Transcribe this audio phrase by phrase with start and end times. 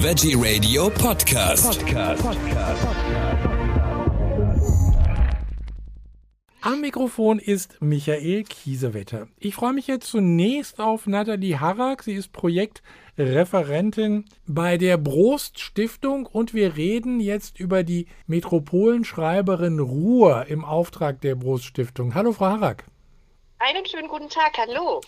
[0.00, 1.84] Veggie Radio Podcast.
[1.84, 2.24] Podcast.
[6.60, 9.26] Am Mikrofon ist Michael Kiesewetter.
[9.40, 12.04] Ich freue mich jetzt zunächst auf Nathalie Harrak.
[12.04, 20.46] Sie ist Projektreferentin bei der Brost Stiftung und wir reden jetzt über die Metropolenschreiberin Ruhr
[20.46, 22.14] im Auftrag der Brost Stiftung.
[22.14, 22.84] Hallo, Frau Harrak.
[23.58, 25.00] Einen schönen guten Tag, hallo.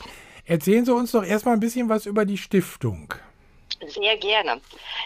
[0.46, 3.14] Erzählen Sie uns doch erstmal ein bisschen was über die Stiftung.
[3.86, 4.60] Sehr gerne.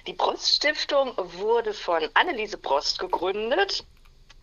[0.06, 3.84] Die Brost Stiftung wurde von Anneliese Brost gegründet.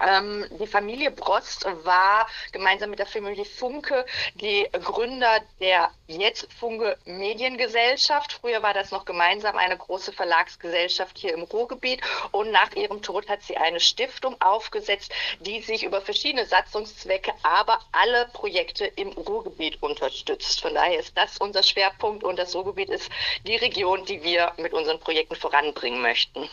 [0.05, 4.05] Ähm, die Familie Brost war gemeinsam mit der Familie Funke
[4.35, 8.33] die Gründer der jetzt Funke Mediengesellschaft.
[8.33, 12.01] Früher war das noch gemeinsam eine große Verlagsgesellschaft hier im Ruhrgebiet
[12.31, 17.79] und nach ihrem Tod hat sie eine Stiftung aufgesetzt, die sich über verschiedene Satzungszwecke, aber
[17.91, 20.61] alle Projekte im Ruhrgebiet unterstützt.
[20.61, 23.09] Von daher ist das unser Schwerpunkt und das Ruhrgebiet ist
[23.45, 26.49] die Region, die wir mit unseren Projekten voranbringen möchten.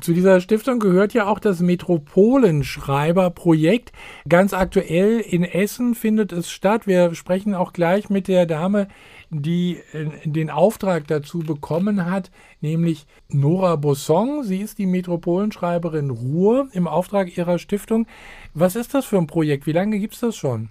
[0.00, 3.92] Zu dieser Stiftung gehört ja auch das Metropolenschreiberprojekt.
[4.28, 6.86] Ganz aktuell in Essen findet es statt.
[6.86, 8.88] Wir sprechen auch gleich mit der Dame,
[9.30, 12.30] die äh, den Auftrag dazu bekommen hat,
[12.60, 14.44] nämlich Nora Bosson.
[14.44, 18.06] Sie ist die Metropolenschreiberin Ruhr im Auftrag ihrer Stiftung.
[18.52, 19.66] Was ist das für ein Projekt?
[19.66, 20.68] Wie lange gibt es das schon?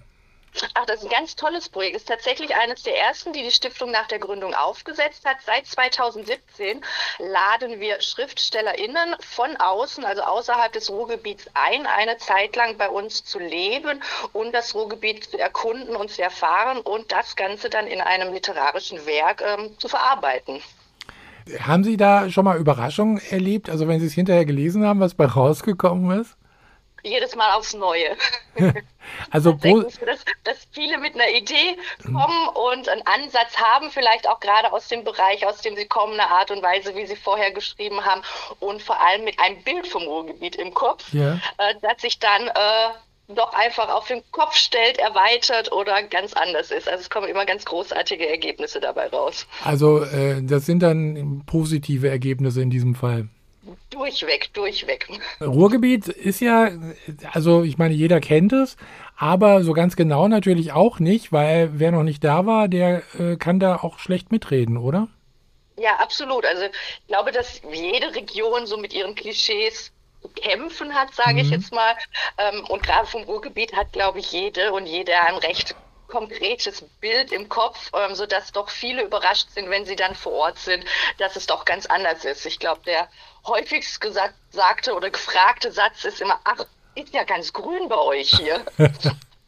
[0.74, 1.96] Ach, das ist ein ganz tolles Projekt.
[1.96, 5.36] Ist tatsächlich eines der ersten, die die Stiftung nach der Gründung aufgesetzt hat.
[5.44, 6.80] Seit 2017
[7.18, 13.24] laden wir SchriftstellerInnen von außen, also außerhalb des Ruhrgebiets ein, eine Zeit lang bei uns
[13.24, 18.00] zu leben und das Ruhrgebiet zu erkunden und zu erfahren und das Ganze dann in
[18.00, 20.62] einem literarischen Werk ähm, zu verarbeiten.
[21.60, 23.70] Haben Sie da schon mal Überraschungen erlebt?
[23.70, 26.36] Also wenn Sie es hinterher gelesen haben, was bei rausgekommen ist?
[27.02, 28.16] Jedes Mal aufs Neue.
[29.30, 29.98] also dass,
[30.44, 35.04] dass viele mit einer Idee kommen und einen Ansatz haben, vielleicht auch gerade aus dem
[35.04, 38.22] Bereich, aus dem sie kommen, eine Art und Weise, wie sie vorher geschrieben haben
[38.60, 41.34] und vor allem mit einem Bild vom Ruhrgebiet im Kopf, ja.
[41.58, 42.90] äh, das sich dann äh,
[43.28, 46.88] doch einfach auf den Kopf stellt, erweitert oder ganz anders ist.
[46.88, 49.46] Also es kommen immer ganz großartige Ergebnisse dabei raus.
[49.64, 53.28] Also äh, das sind dann positive Ergebnisse in diesem Fall.
[53.90, 55.08] Durchweg, durchweg.
[55.40, 56.70] Ruhrgebiet ist ja,
[57.32, 58.76] also ich meine, jeder kennt es,
[59.16, 63.36] aber so ganz genau natürlich auch nicht, weil wer noch nicht da war, der äh,
[63.36, 65.08] kann da auch schlecht mitreden, oder?
[65.78, 66.44] Ja, absolut.
[66.46, 69.92] Also ich glaube, dass jede Region so mit ihren Klischees
[70.34, 71.38] kämpfen hat, sage mhm.
[71.38, 71.94] ich jetzt mal.
[72.38, 75.74] Ähm, und gerade vom Ruhrgebiet hat, glaube ich, jede und jeder ein recht
[76.08, 80.58] konkretes Bild im Kopf, ähm, sodass doch viele überrascht sind, wenn sie dann vor Ort
[80.58, 80.84] sind,
[81.18, 82.46] dass es doch ganz anders ist.
[82.46, 83.08] Ich glaube, der
[83.46, 86.64] häufigst gesagte oder gefragte Satz ist immer, ach,
[86.94, 88.64] ist ja ganz grün bei euch hier.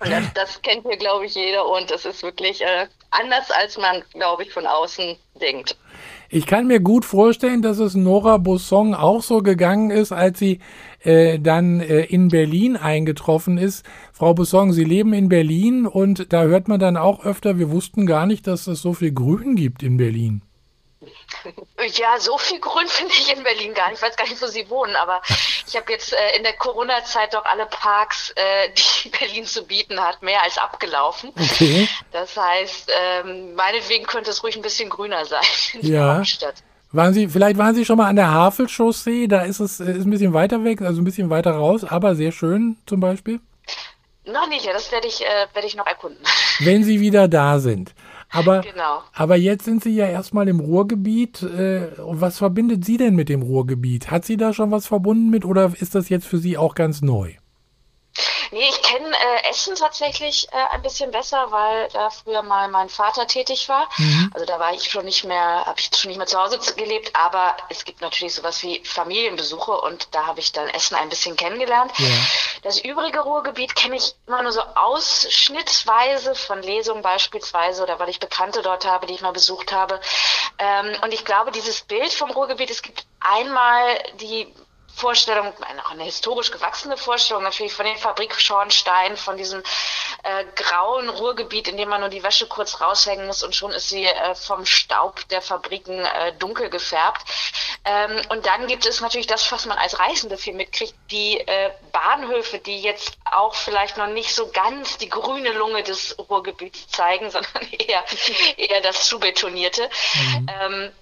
[0.01, 3.79] Und das, das kennt hier, glaube ich, jeder und es ist wirklich äh, anders, als
[3.79, 5.77] man, glaube ich, von außen denkt.
[6.31, 10.61] Ich kann mir gut vorstellen, dass es Nora Bosson auch so gegangen ist, als sie
[11.01, 13.85] äh, dann äh, in Berlin eingetroffen ist.
[14.13, 18.07] Frau Bosson, Sie leben in Berlin und da hört man dann auch öfter, wir wussten
[18.07, 20.43] gar nicht, dass es so viel Grün gibt in Berlin.
[21.95, 23.99] Ja, so viel Grün finde ich in Berlin gar nicht.
[23.99, 25.21] Ich weiß gar nicht, wo Sie wohnen, aber
[25.67, 28.71] ich habe jetzt äh, in der Corona-Zeit doch alle Parks, äh,
[29.05, 31.31] die Berlin zu bieten hat, mehr als abgelaufen.
[31.39, 31.89] Okay.
[32.13, 35.43] Das heißt, ähm, meinetwegen könnte es ruhig ein bisschen grüner sein
[35.75, 36.05] in ja.
[36.05, 36.55] der Hauptstadt.
[36.91, 40.11] Waren Sie, vielleicht waren Sie schon mal an der Havelchaussee, da ist es ist ein
[40.11, 43.41] bisschen weiter weg, also ein bisschen weiter raus, aber sehr schön zum Beispiel.
[44.25, 46.23] Noch nicht, ja, das werde ich, äh, werde ich noch erkunden.
[46.61, 47.95] Wenn Sie wieder da sind.
[48.31, 49.03] Aber, genau.
[49.15, 51.43] aber jetzt sind Sie ja erstmal im Ruhrgebiet.
[51.43, 54.11] Äh, was verbindet Sie denn mit dem Ruhrgebiet?
[54.11, 57.01] Hat Sie da schon was verbunden mit oder ist das jetzt für Sie auch ganz
[57.01, 57.35] neu?
[58.89, 63.69] Kenne äh, Essen tatsächlich äh, ein bisschen besser, weil da früher mal mein Vater tätig
[63.69, 63.87] war.
[63.99, 64.31] Mhm.
[64.33, 67.15] Also da war ich schon nicht mehr, habe ich schon nicht mehr zu Hause gelebt,
[67.15, 71.37] aber es gibt natürlich sowas wie Familienbesuche und da habe ich dann Essen ein bisschen
[71.37, 71.93] kennengelernt.
[71.99, 72.09] Ja.
[72.63, 78.21] Das übrige Ruhrgebiet kenne ich immer nur so ausschnittsweise von Lesungen beispielsweise oder weil ich
[78.21, 80.01] Bekannte dort habe, die ich mal besucht habe.
[80.59, 84.53] Ähm, und ich glaube, dieses Bild vom Ruhrgebiet, es gibt einmal die
[84.95, 85.53] Vorstellung,
[85.85, 89.63] auch eine historisch gewachsene Vorstellung natürlich von den Fabrikschornsteinen, von diesem
[90.23, 93.89] äh, grauen Ruhrgebiet, in dem man nur die Wäsche kurz raushängen muss und schon ist
[93.89, 97.23] sie äh, vom Staub der Fabriken äh, dunkel gefärbt.
[97.85, 101.71] Ähm, und dann gibt es natürlich das, was man als Reisende viel mitkriegt, die äh,
[101.93, 107.31] Bahnhöfe, die jetzt auch vielleicht noch nicht so ganz die grüne Lunge des Ruhrgebiets zeigen,
[107.31, 108.05] sondern eher,
[108.57, 109.89] eher das zubetonierte.
[110.15, 110.47] Mhm.
[110.61, 110.93] Ähm,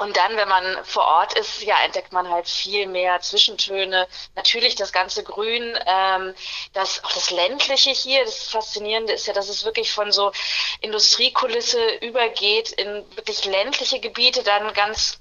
[0.00, 4.08] und dann, wenn man vor Ort ist, ja, entdeckt man halt viel mehr Zwischentöne.
[4.34, 6.34] Natürlich das ganze Grün, ähm,
[6.72, 10.32] das, auch das Ländliche hier, das Faszinierende ist ja, dass es wirklich von so
[10.80, 15.20] Industriekulisse übergeht in wirklich ländliche Gebiete, dann ganz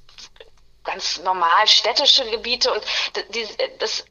[0.86, 2.82] ganz normal städtische Gebiete und
[3.34, 3.48] die,
[3.80, 4.06] das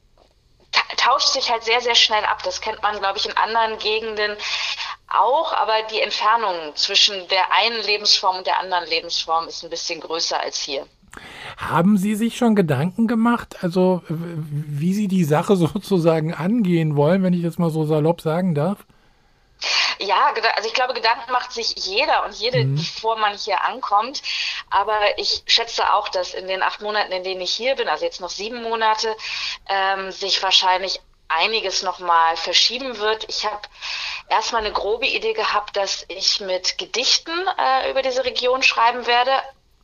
[0.96, 2.42] tauscht sich halt sehr, sehr schnell ab.
[2.42, 4.36] Das kennt man, glaube ich, in anderen Gegenden
[5.08, 10.00] auch, aber die Entfernung zwischen der einen Lebensform und der anderen Lebensform ist ein bisschen
[10.00, 10.86] größer als hier.
[11.56, 17.32] Haben Sie sich schon Gedanken gemacht, also wie Sie die Sache sozusagen angehen wollen, wenn
[17.32, 18.78] ich das mal so salopp sagen darf?
[20.00, 22.76] Ja, also ich glaube, Gedanken macht sich jeder und jede, mhm.
[22.76, 24.22] bevor man hier ankommt.
[24.70, 28.04] Aber ich schätze auch, dass in den acht Monaten, in denen ich hier bin, also
[28.04, 29.14] jetzt noch sieben Monate,
[29.68, 33.28] ähm, sich wahrscheinlich einiges nochmal verschieben wird.
[33.28, 33.60] Ich habe
[34.28, 39.32] erstmal eine grobe Idee gehabt, dass ich mit Gedichten äh, über diese Region schreiben werde,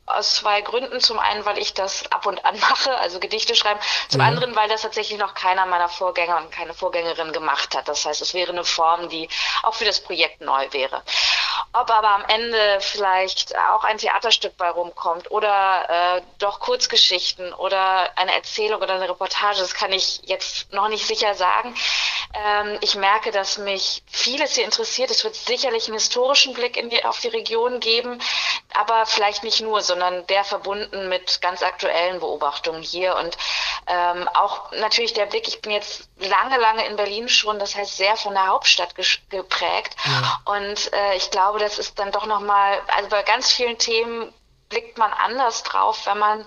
[0.06, 1.00] aus zwei Gründen.
[1.00, 3.80] Zum einen, weil ich das ab und an mache, also Gedichte schreiben.
[4.08, 4.26] Zum ja.
[4.26, 7.88] anderen, weil das tatsächlich noch keiner meiner Vorgänger und keine Vorgängerin gemacht hat.
[7.88, 9.28] Das heißt, es wäre eine Form, die
[9.62, 11.02] auch für das Projekt neu wäre.
[11.72, 18.16] Ob aber am Ende vielleicht auch ein Theaterstück bei rumkommt oder äh, doch Kurzgeschichten oder
[18.16, 21.74] eine Erzählung oder eine Reportage, das kann ich jetzt noch nicht sicher sagen.
[22.34, 25.10] Ähm, ich merke, dass mich vieles hier interessiert.
[25.10, 28.20] Es wird sicherlich einen historischen Blick die, auf die Region geben,
[28.74, 33.36] aber vielleicht nicht nur, sondern der verbunden mit ganz aktuellen Beobachtungen hier und
[33.86, 37.96] ähm, auch natürlich der Blick, ich bin jetzt lange, lange in Berlin schon, das heißt
[37.96, 38.94] sehr von der Hauptstadt
[39.30, 40.40] geprägt ja.
[40.56, 44.32] und äh, ich glaube, das ist dann doch nochmal, also bei ganz vielen Themen
[44.68, 46.44] blickt man anders drauf, wenn man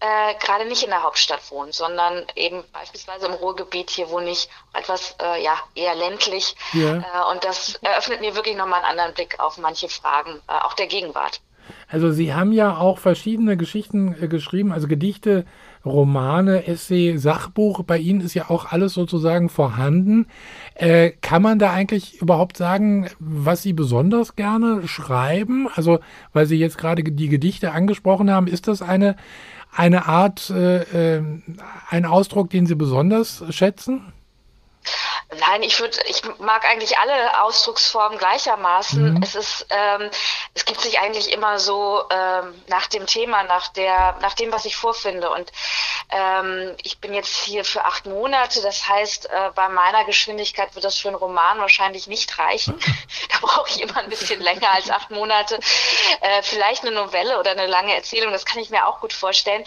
[0.00, 4.48] äh, gerade nicht in der Hauptstadt wohnt, sondern eben beispielsweise im Ruhrgebiet, hier wohne ich
[4.74, 6.54] etwas äh, ja, eher ländlich.
[6.72, 6.96] Ja.
[6.96, 10.74] Äh, und das eröffnet mir wirklich nochmal einen anderen Blick auf manche Fragen, äh, auch
[10.74, 11.40] der Gegenwart.
[11.88, 15.44] Also Sie haben ja auch verschiedene Geschichten äh, geschrieben, also Gedichte,
[15.84, 17.82] Romane, Essay, Sachbuch.
[17.82, 20.26] Bei Ihnen ist ja auch alles sozusagen vorhanden.
[20.74, 25.68] Äh, kann man da eigentlich überhaupt sagen, was Sie besonders gerne schreiben?
[25.74, 26.00] Also,
[26.32, 29.16] weil Sie jetzt gerade die Gedichte angesprochen haben, ist das eine,
[29.74, 31.22] eine Art, äh, äh
[31.90, 34.12] ein Ausdruck, den Sie besonders schätzen?
[35.38, 39.14] Nein, ich würde, ich mag eigentlich alle Ausdrucksformen gleichermaßen.
[39.14, 39.22] Mhm.
[39.22, 40.10] Es ist, ähm,
[40.54, 44.64] es gibt sich eigentlich immer so ähm, nach dem Thema, nach der, nach dem, was
[44.64, 45.30] ich vorfinde.
[45.30, 45.50] Und
[46.10, 48.60] ähm, ich bin jetzt hier für acht Monate.
[48.62, 52.78] Das heißt, äh, bei meiner Geschwindigkeit wird das für einen Roman wahrscheinlich nicht reichen.
[53.30, 55.58] da brauche ich immer ein bisschen länger als acht Monate.
[56.20, 58.32] Äh, vielleicht eine Novelle oder eine lange Erzählung.
[58.32, 59.64] Das kann ich mir auch gut vorstellen.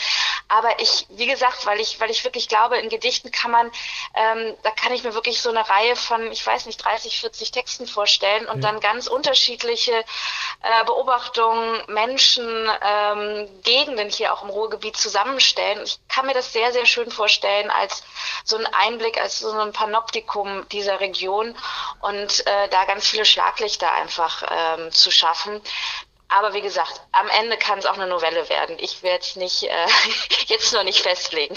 [0.47, 3.71] Aber ich, wie gesagt, weil ich, weil ich wirklich glaube, in Gedichten kann man,
[4.13, 7.51] ähm, da kann ich mir wirklich so eine Reihe von, ich weiß nicht, 30, 40
[7.51, 8.69] Texten vorstellen und ja.
[8.69, 15.81] dann ganz unterschiedliche äh, Beobachtungen, Menschen, ähm, Gegenden hier auch im Ruhrgebiet zusammenstellen.
[15.83, 18.03] Ich kann mir das sehr, sehr schön vorstellen als
[18.43, 21.55] so ein Einblick, als so ein Panoptikum dieser Region
[22.01, 25.61] und äh, da ganz viele Schlaglichter einfach ähm, zu schaffen.
[26.37, 28.75] Aber wie gesagt, am Ende kann es auch eine Novelle werden.
[28.79, 29.67] Ich werde es nicht äh,
[30.47, 31.55] jetzt noch nicht festlegen.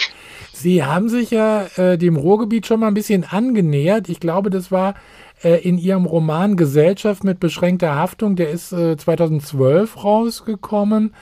[0.53, 4.09] Sie haben sich ja äh, dem Ruhrgebiet schon mal ein bisschen angenähert.
[4.09, 4.95] Ich glaube, das war
[5.43, 8.37] äh, in Ihrem Roman Gesellschaft mit beschränkter Haftung.
[8.37, 11.13] Der ist 2012 äh, rausgekommen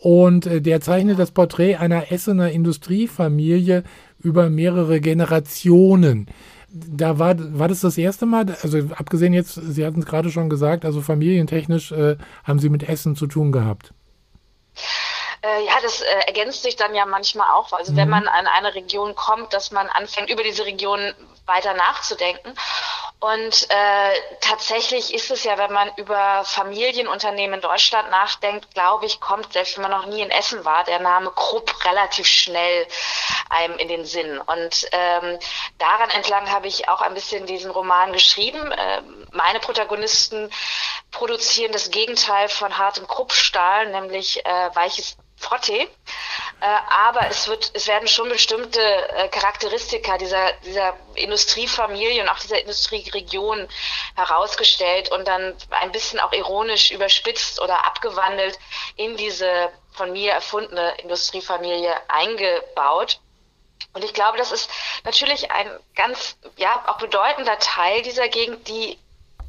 [0.00, 3.84] und äh, der zeichnet das Porträt einer Essener Industriefamilie
[4.20, 6.26] über mehrere Generationen.
[6.70, 10.50] Da war, war das das erste Mal, also abgesehen jetzt, Sie hatten es gerade schon
[10.50, 13.94] gesagt, also familientechnisch äh, haben Sie mit Essen zu tun gehabt.
[15.42, 17.72] Äh, ja, das äh, ergänzt sich dann ja manchmal auch.
[17.72, 17.96] Also mhm.
[17.96, 21.14] wenn man an eine Region kommt, dass man anfängt, über diese Region
[21.46, 22.54] weiter nachzudenken.
[23.20, 29.18] Und äh, tatsächlich ist es ja, wenn man über Familienunternehmen in Deutschland nachdenkt, glaube ich,
[29.20, 32.86] kommt, selbst wenn man noch nie in Essen war, der Name Krupp relativ schnell
[33.50, 34.38] einem in den Sinn.
[34.38, 35.38] Und ähm,
[35.78, 38.72] daran entlang habe ich auch ein bisschen diesen Roman geschrieben.
[38.78, 40.52] Ähm, meine Protagonisten
[41.10, 45.88] produzieren das Gegenteil von hartem Kruppstahl, nämlich äh, weiches Frottee.
[46.60, 52.38] Äh, aber es wird, es werden schon bestimmte äh, Charakteristika dieser, dieser Industriefamilie und auch
[52.40, 53.68] dieser Industrieregion
[54.16, 58.58] herausgestellt und dann ein bisschen auch ironisch überspitzt oder abgewandelt
[58.96, 63.20] in diese von mir erfundene Industriefamilie eingebaut.
[63.92, 64.70] Und ich glaube, das ist
[65.04, 68.98] natürlich ein ganz, ja, auch bedeutender Teil dieser Gegend, die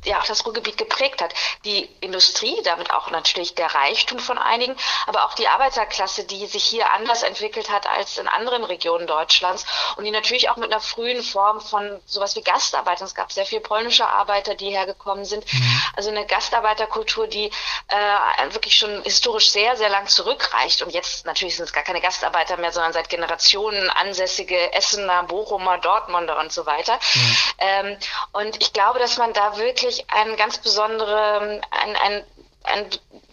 [0.10, 1.34] ja auch das Ruhrgebiet geprägt hat.
[1.66, 4.76] Die Industrie, damit auch natürlich der Reichtum von einigen,
[5.08, 9.66] aber auch die Arbeiterklasse, die sich hier anders entwickelt hat als in anderen Regionen Deutschlands
[9.96, 13.46] und die natürlich auch mit einer frühen Form von sowas wie Gastarbeitern, es gab sehr
[13.46, 15.82] viele polnische Arbeiter, die hergekommen sind, mhm.
[15.96, 17.52] also eine Gastarbeiterkultur, die
[17.88, 22.02] äh, wirklich schon historisch sehr, sehr lang zurückreicht und jetzt natürlich sind es gar keine
[22.02, 27.00] Gastarbeiter mehr, sondern seit Generationen ansässige Essener, Bochumer, Dortmunder und so weiter.
[27.14, 27.38] Mhm.
[27.60, 27.98] Ähm,
[28.32, 32.24] und ich glaube, dass man da wirklich wirklich einen ganz besonderen, einen, einen,
[32.64, 32.90] einen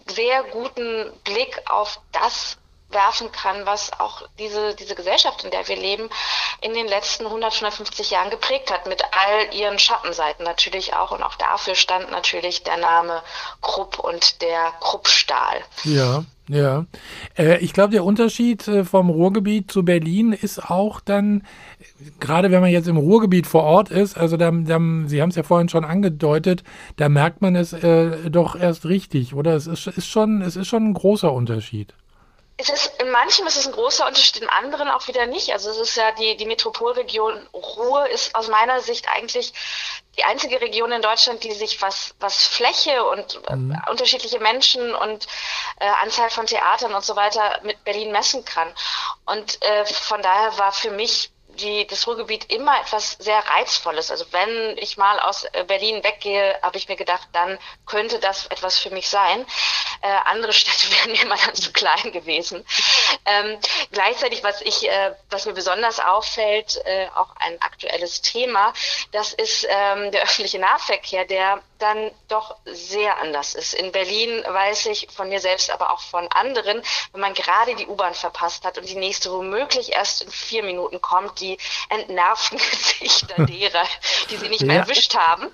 [0.06, 2.58] sehr guten Blick auf das
[2.90, 6.08] werfen kann, was auch diese, diese Gesellschaft, in der wir leben,
[6.60, 11.10] in den letzten 100, 150 Jahren geprägt hat, mit all ihren Schattenseiten natürlich auch.
[11.10, 13.22] Und auch dafür stand natürlich der Name
[13.60, 15.62] Krupp und der Kruppstahl.
[15.82, 16.86] Ja, ja.
[17.36, 21.44] Äh, ich glaube, der Unterschied äh, vom Ruhrgebiet zu Berlin ist auch dann,
[22.20, 25.36] gerade wenn man jetzt im Ruhrgebiet vor Ort ist, also da, da Sie haben es
[25.36, 26.62] ja vorhin schon angedeutet,
[26.96, 29.54] da merkt man es äh, doch erst richtig, oder?
[29.54, 31.94] Es ist, ist schon, es ist schon ein großer Unterschied.
[32.58, 35.52] Es ist, in manchen ist es ein großer Unterschied, in anderen auch wieder nicht.
[35.52, 39.52] Also es ist ja die, die Metropolregion Ruhr ist aus meiner Sicht eigentlich
[40.16, 43.78] die einzige Region in Deutschland, die sich was, was Fläche und äh, mhm.
[43.90, 45.26] unterschiedliche Menschen und
[45.80, 48.68] äh, Anzahl von Theatern und so weiter mit Berlin messen kann.
[49.26, 54.10] Und äh, von daher war für mich die, das Ruhrgebiet immer etwas sehr Reizvolles.
[54.10, 58.46] Also wenn ich mal aus äh, Berlin weggehe, habe ich mir gedacht, dann könnte das
[58.46, 59.46] etwas für mich sein.
[60.02, 62.64] Äh, andere Städte wären mir immer dann zu klein gewesen.
[63.24, 63.58] Ähm,
[63.92, 68.72] gleichzeitig, was ich, äh, was mir besonders auffällt, äh, auch ein aktuelles Thema,
[69.12, 73.74] das ist ähm, der öffentliche Nahverkehr, der dann doch sehr anders ist.
[73.74, 76.82] In Berlin weiß ich von mir selbst, aber auch von anderen,
[77.12, 81.00] wenn man gerade die U-Bahn verpasst hat und die nächste womöglich erst in vier Minuten
[81.00, 81.45] kommt, die
[81.88, 83.86] entnervten Gesichter derer,
[84.30, 84.82] die sie nicht mehr ja.
[84.82, 85.50] erwischt haben.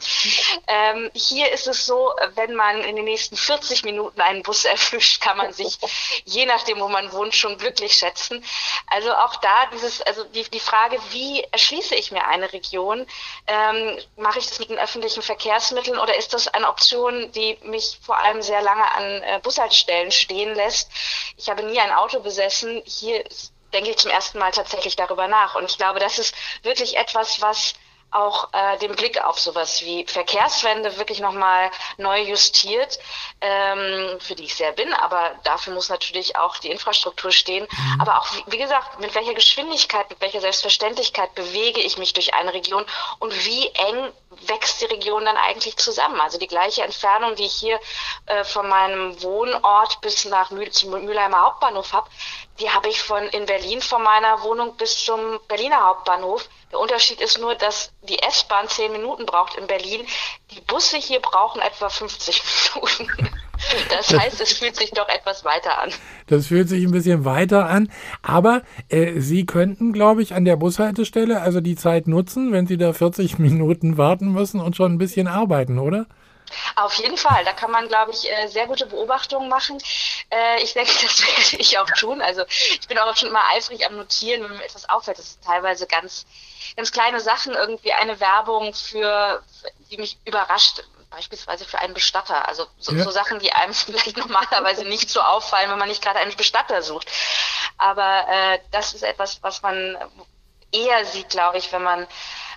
[0.67, 5.21] Ähm, hier ist es so, wenn man in den nächsten 40 Minuten einen Bus erwischt,
[5.21, 5.79] kann man sich
[6.25, 8.45] je nachdem, wo man wohnt, schon glücklich schätzen.
[8.87, 13.07] Also auch da dieses, also die, die Frage, wie erschließe ich mir eine Region?
[13.47, 17.99] Ähm, mache ich das mit den öffentlichen Verkehrsmitteln oder ist das eine Option, die mich
[18.05, 20.91] vor allem sehr lange an äh, Bushaltestellen stehen lässt?
[21.37, 22.83] Ich habe nie ein Auto besessen.
[22.85, 23.25] Hier
[23.73, 25.55] denke ich zum ersten Mal tatsächlich darüber nach.
[25.55, 27.75] Und ich glaube, das ist wirklich etwas, was
[28.13, 32.99] auch äh, den Blick auf sowas wie Verkehrswende wirklich nochmal neu justiert,
[33.41, 37.67] ähm, für die ich sehr bin, aber dafür muss natürlich auch die Infrastruktur stehen.
[37.71, 38.01] Mhm.
[38.01, 42.53] Aber auch, wie gesagt, mit welcher Geschwindigkeit, mit welcher Selbstverständlichkeit bewege ich mich durch eine
[42.53, 42.85] Region
[43.19, 44.13] und wie eng
[44.47, 46.21] wächst die Region dann eigentlich zusammen?
[46.21, 47.79] Also die gleiche Entfernung, die ich hier
[48.27, 52.11] äh, von meinem Wohnort bis nach Mühl zum Mülheimer Hauptbahnhof habe,
[52.59, 56.49] die habe ich von in Berlin von meiner Wohnung bis zum Berliner Hauptbahnhof.
[56.71, 60.07] Der Unterschied ist nur, dass die S-Bahn zehn Minuten braucht in Berlin.
[60.51, 62.43] Die Busse hier brauchen etwa 50
[62.75, 63.35] Minuten.
[63.89, 65.93] Das heißt, es fühlt sich doch etwas weiter an.
[66.27, 67.91] Das fühlt sich ein bisschen weiter an.
[68.23, 72.77] Aber äh, Sie könnten, glaube ich, an der Bushaltestelle also die Zeit nutzen, wenn Sie
[72.77, 76.07] da 40 Minuten warten müssen und schon ein bisschen arbeiten, oder?
[76.77, 79.79] Auf jeden Fall, da kann man, glaube ich, äh, sehr gute Beobachtungen machen.
[80.31, 82.21] Äh, ich denke, das werde ich auch tun.
[82.21, 85.19] Also ich bin auch schon immer eifrig am Notieren, wenn mir etwas auffällt.
[85.19, 86.27] Das sind teilweise ganz,
[86.77, 89.43] ganz kleine Sachen, irgendwie eine Werbung für,
[89.91, 92.49] die mich überrascht, beispielsweise für einen Bestatter.
[92.49, 93.05] Also so, ja.
[93.05, 96.83] so Sachen, die einem vielleicht normalerweise nicht so auffallen, wenn man nicht gerade einen Bestatter
[96.83, 97.09] sucht.
[97.79, 99.97] Aber äh, das ist etwas, was man
[100.73, 102.07] eher sieht, glaube ich, wenn man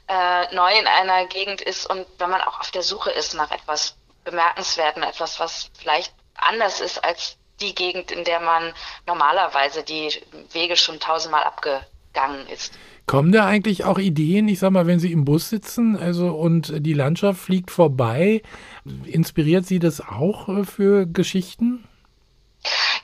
[0.07, 3.51] äh, neu in einer Gegend ist und wenn man auch auf der Suche ist nach
[3.51, 8.73] etwas Bemerkenswerten, etwas, was vielleicht anders ist als die Gegend, in der man
[9.05, 10.21] normalerweise die
[10.51, 12.73] Wege schon tausendmal abgegangen ist.
[13.05, 16.73] Kommen da eigentlich auch Ideen, ich sag mal, wenn Sie im Bus sitzen, also und
[16.83, 18.41] die Landschaft fliegt vorbei,
[19.05, 21.74] inspiriert Sie das auch äh, für Geschichten?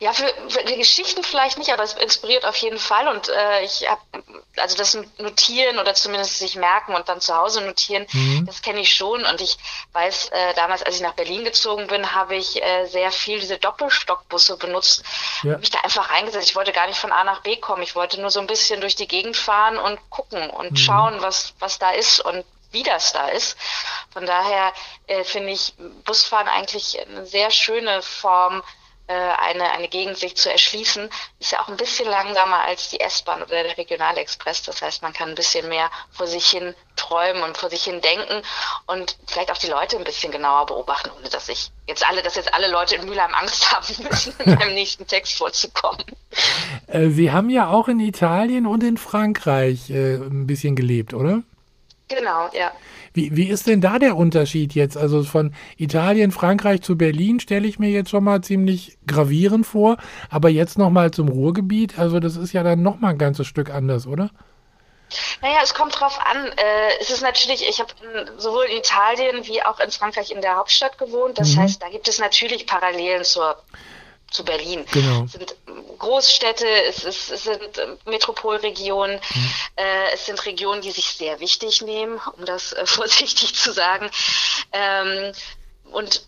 [0.01, 3.07] Ja, für, für, die Geschichten vielleicht nicht, aber es inspiriert auf jeden Fall.
[3.07, 4.01] Und äh, ich habe,
[4.57, 8.47] also das Notieren oder zumindest sich merken und dann zu Hause notieren, mhm.
[8.47, 9.23] das kenne ich schon.
[9.23, 9.59] Und ich
[9.93, 13.59] weiß, äh, damals, als ich nach Berlin gezogen bin, habe ich äh, sehr viel diese
[13.59, 15.03] Doppelstockbusse benutzt.
[15.43, 15.51] Ja.
[15.51, 16.49] Habe mich da einfach eingesetzt.
[16.49, 17.83] Ich wollte gar nicht von A nach B kommen.
[17.83, 20.77] Ich wollte nur so ein bisschen durch die Gegend fahren und gucken und mhm.
[20.77, 23.55] schauen, was, was da ist und wie das da ist.
[24.11, 24.73] Von daher
[25.05, 28.63] äh, finde ich Busfahren eigentlich eine sehr schöne Form,
[29.11, 33.41] eine, eine Gegend sich zu erschließen, ist ja auch ein bisschen langsamer als die S-Bahn
[33.41, 34.63] oder der Regionalexpress.
[34.63, 38.01] Das heißt, man kann ein bisschen mehr vor sich hin träumen und vor sich hin
[38.01, 38.41] denken
[38.87, 42.35] und vielleicht auch die Leute ein bisschen genauer beobachten, ohne dass ich jetzt alle, dass
[42.35, 46.03] jetzt alle Leute in Mülheim Angst haben müssen, in meinem nächsten Text vorzukommen.
[46.87, 51.43] Äh, Sie haben ja auch in Italien und in Frankreich äh, ein bisschen gelebt, oder?
[52.07, 52.71] Genau, ja.
[53.13, 54.97] Wie, wie ist denn da der Unterschied jetzt?
[54.97, 59.97] Also von Italien, Frankreich zu Berlin stelle ich mir jetzt schon mal ziemlich gravierend vor,
[60.29, 64.07] aber jetzt nochmal zum Ruhrgebiet, also das ist ja dann nochmal ein ganzes Stück anders,
[64.07, 64.29] oder?
[65.41, 66.45] Naja, es kommt drauf an.
[66.45, 67.91] Äh, es ist natürlich, ich habe
[68.37, 71.37] sowohl in Italien wie auch in Frankreich in der Hauptstadt gewohnt.
[71.37, 71.61] Das mhm.
[71.61, 73.57] heißt, da gibt es natürlich Parallelen zur
[74.31, 74.85] zu Berlin.
[74.91, 75.25] Genau.
[75.25, 75.55] Es sind
[75.99, 79.53] Großstädte, es, ist, es sind Metropolregionen, mhm.
[79.75, 84.09] äh, es sind Regionen, die sich sehr wichtig nehmen, um das äh, vorsichtig zu sagen.
[84.71, 85.33] Ähm,
[85.91, 86.25] und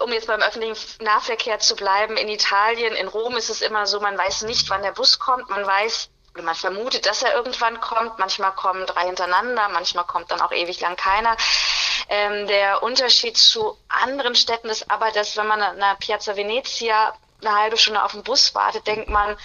[0.00, 4.00] um jetzt beim öffentlichen Nahverkehr zu bleiben, in Italien, in Rom ist es immer so,
[4.00, 6.10] man weiß nicht, wann der Bus kommt, man weiß,
[6.42, 8.18] man vermutet, dass er irgendwann kommt.
[8.18, 11.36] Manchmal kommen drei hintereinander, manchmal kommt dann auch ewig lang keiner.
[12.08, 17.54] Ähm, der Unterschied zu anderen Städten ist aber, dass wenn man der Piazza Venezia eine
[17.54, 19.36] halbe Stunde auf den Bus wartet, denkt man,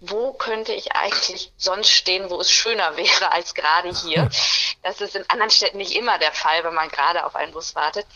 [0.00, 4.28] wo könnte ich eigentlich sonst stehen, wo es schöner wäre als gerade hier.
[4.82, 7.74] Das ist in anderen Städten nicht immer der Fall, wenn man gerade auf einen Bus
[7.74, 8.06] wartet.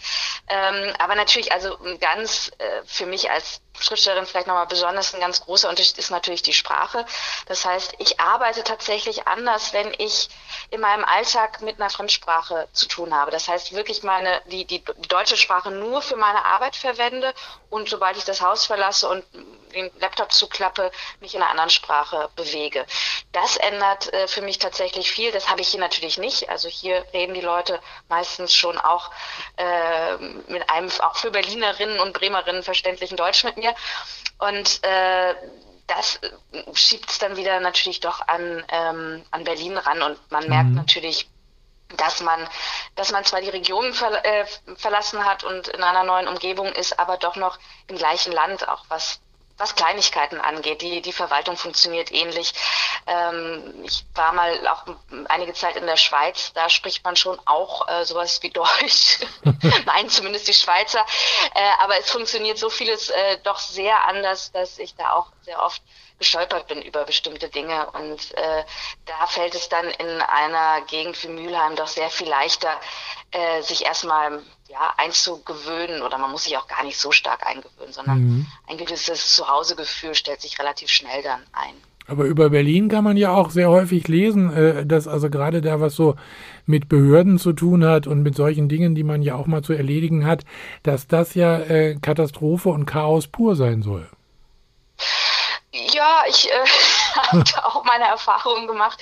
[0.49, 5.41] Ähm, aber natürlich, also ganz äh, für mich als Schriftstellerin vielleicht nochmal besonders ein ganz
[5.41, 7.05] großer Unterschied ist natürlich die Sprache.
[7.47, 10.29] Das heißt, ich arbeite tatsächlich anders, wenn ich
[10.71, 13.31] in meinem Alltag mit einer Fremdsprache zu tun habe.
[13.31, 17.33] Das heißt, wirklich meine, die, die, die deutsche Sprache nur für meine Arbeit verwende
[17.71, 19.25] und sobald ich das Haus verlasse und
[19.75, 22.87] den Laptop zuklappe, mich in einer anderen Sprache bewege.
[23.33, 25.31] Das ändert äh, für mich tatsächlich viel.
[25.33, 26.49] Das habe ich hier natürlich nicht.
[26.49, 29.11] Also hier reden die Leute meistens schon auch
[29.57, 30.17] äh,
[30.49, 33.68] mit einem auch für Berlinerinnen und Bremerinnen verständlichen Deutsch mit mir.
[34.39, 35.35] Und äh,
[35.87, 36.21] das
[36.75, 40.77] schiebt es dann wieder natürlich doch an, ähm, an Berlin ran und man merkt mhm.
[40.77, 41.29] natürlich,
[41.97, 42.47] dass man,
[42.95, 44.47] dass man zwar die Region ver, äh,
[44.77, 48.85] verlassen hat und in einer neuen Umgebung ist, aber doch noch im gleichen Land, auch
[48.89, 49.21] was
[49.59, 50.83] was Kleinigkeiten angeht.
[50.83, 52.55] Die, die Verwaltung funktioniert ähnlich.
[53.07, 54.85] Ähm, ich war mal auch
[55.29, 59.19] einige Zeit in der Schweiz, da spricht man schon auch äh, sowas wie Deutsch.
[59.87, 61.05] Nein, zumindest die Schweizer.
[61.55, 65.63] Äh, aber es funktioniert so vieles äh, doch sehr anders, dass ich da auch sehr
[65.63, 65.83] oft
[66.19, 67.91] gestolpert bin über bestimmte Dinge.
[67.93, 68.65] Und äh,
[69.07, 72.71] da fällt es dann in einer Gegend wie Mülheim doch sehr viel leichter,
[73.31, 77.93] äh, sich erstmal ja, einzugewöhnen oder man muss sich auch gar nicht so stark eingewöhnen,
[77.93, 78.47] sondern mhm.
[78.67, 81.75] ein gewisses Zuhausegefühl stellt sich relativ schnell dann ein.
[82.07, 85.81] Aber über Berlin kann man ja auch sehr häufig lesen, äh, dass also gerade da
[85.81, 86.17] was so
[86.65, 89.75] mit Behörden zu tun hat und mit solchen Dingen, die man ja auch mal zu
[89.75, 90.45] erledigen hat,
[90.83, 94.09] dass das ja äh, Katastrophe und Chaos pur sein soll.
[95.93, 96.65] Ja, ich äh,
[97.17, 99.01] habe auch meine Erfahrungen gemacht.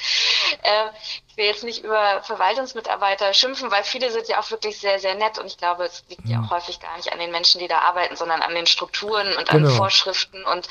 [0.62, 0.88] Äh,
[1.28, 5.14] ich will jetzt nicht über Verwaltungsmitarbeiter schimpfen, weil viele sind ja auch wirklich sehr, sehr
[5.14, 6.50] nett und ich glaube, es liegt ja auch mhm.
[6.50, 9.68] häufig gar nicht an den Menschen, die da arbeiten, sondern an den Strukturen und genau.
[9.68, 10.68] an Vorschriften und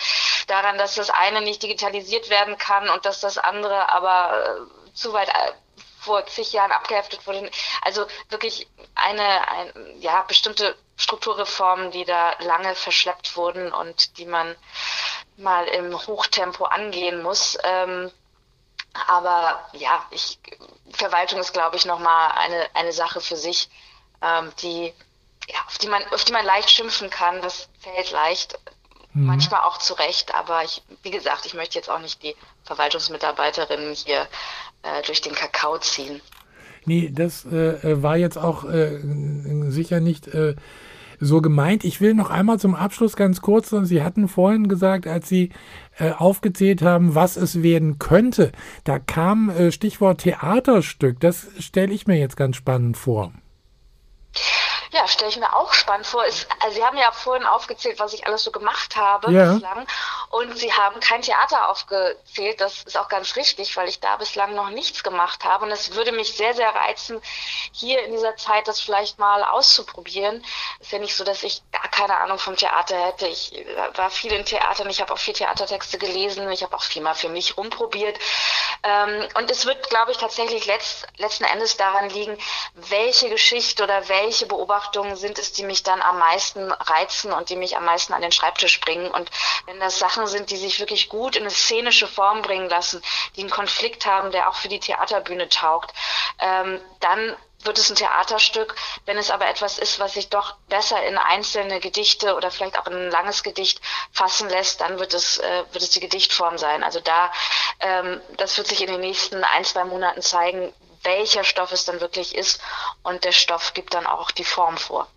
[0.47, 5.13] daran, dass das eine nicht digitalisiert werden kann und dass das andere aber äh, zu
[5.13, 5.51] weit äh,
[5.99, 7.49] vor zig Jahren abgeheftet wurde.
[7.81, 14.55] Also wirklich eine, ein, ja, bestimmte Strukturreformen, die da lange verschleppt wurden und die man
[15.37, 17.57] mal im Hochtempo angehen muss.
[17.63, 18.11] Ähm,
[19.07, 20.39] aber ja, ich,
[20.91, 23.69] Verwaltung ist, glaube ich, nochmal eine, eine Sache für sich,
[24.21, 24.93] ähm, die,
[25.47, 27.41] ja, auf, die man, auf die man leicht schimpfen kann.
[27.41, 28.57] Das fällt leicht,
[29.13, 29.25] mhm.
[29.25, 30.33] manchmal auch zurecht.
[30.33, 34.27] Aber ich, wie gesagt, ich möchte jetzt auch nicht die Verwaltungsmitarbeiterinnen hier
[34.83, 36.21] äh, durch den Kakao ziehen.
[36.85, 38.99] Nee, das äh, war jetzt auch äh,
[39.69, 40.55] sicher nicht äh,
[41.25, 41.83] so gemeint.
[41.83, 45.51] Ich will noch einmal zum Abschluss ganz kurz, Sie hatten vorhin gesagt, als Sie
[45.97, 48.51] äh, aufgezählt haben, was es werden könnte,
[48.83, 51.19] da kam äh, Stichwort Theaterstück.
[51.19, 53.31] Das stelle ich mir jetzt ganz spannend vor.
[54.91, 56.25] Ja, stelle ich mir auch spannend vor.
[56.25, 59.53] Ist, also Sie haben ja vorhin aufgezählt, was ich alles so gemacht habe ja.
[59.53, 59.85] bislang.
[60.35, 62.59] Und Sie haben kein Theater aufgezählt.
[62.59, 65.65] Das ist auch ganz richtig, weil ich da bislang noch nichts gemacht habe.
[65.65, 67.21] Und es würde mich sehr, sehr reizen,
[67.71, 70.43] hier in dieser Zeit das vielleicht mal auszuprobieren.
[70.79, 73.27] Ist ja nicht so, dass ich gar keine Ahnung vom Theater hätte.
[73.27, 73.53] Ich
[73.95, 74.89] war viel in Theatern.
[74.89, 76.51] Ich habe auch viel Theatertexte gelesen.
[76.51, 78.19] Ich habe auch viel mal für mich rumprobiert.
[78.83, 82.37] Ähm, und es wird, glaube ich, tatsächlich letzt, letzten Endes daran liegen,
[82.73, 87.49] welche Geschichte oder welche Beobachtung Beobachtungen sind es, die mich dann am meisten reizen und
[87.49, 89.11] die mich am meisten an den Schreibtisch bringen.
[89.11, 89.29] Und
[89.65, 93.01] wenn das Sachen sind, die sich wirklich gut in eine szenische Form bringen lassen,
[93.35, 95.93] die einen Konflikt haben, der auch für die Theaterbühne taugt,
[96.39, 97.35] ähm, dann
[97.65, 98.75] wird es ein Theaterstück.
[99.05, 102.87] Wenn es aber etwas ist, was sich doch besser in einzelne Gedichte oder vielleicht auch
[102.87, 106.83] in ein langes Gedicht fassen lässt, dann wird es, äh, wird es die Gedichtform sein.
[106.83, 107.31] Also da,
[107.79, 112.01] ähm, das wird sich in den nächsten ein, zwei Monaten zeigen, welcher Stoff es dann
[112.01, 112.61] wirklich ist.
[113.03, 115.07] Und der Stoff gibt dann auch die Form vor.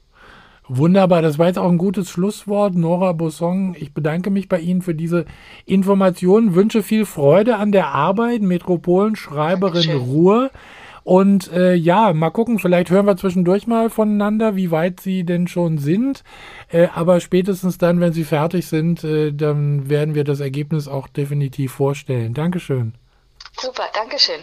[0.68, 2.74] Wunderbar, das war jetzt auch ein gutes Schlusswort.
[2.74, 5.24] Nora Bosson, ich bedanke mich bei Ihnen für diese
[5.64, 10.50] Informationen, wünsche viel Freude an der Arbeit, Metropolenschreiberin Ruhr.
[11.04, 15.48] Und äh, ja, mal gucken, vielleicht hören wir zwischendurch mal voneinander, wie weit Sie denn
[15.48, 16.22] schon sind.
[16.70, 21.09] Äh, aber spätestens dann, wenn Sie fertig sind, äh, dann werden wir das Ergebnis auch
[21.09, 22.35] definitiv vorstellen.
[22.35, 22.92] Dankeschön.
[23.59, 24.40] Super, Dankeschön.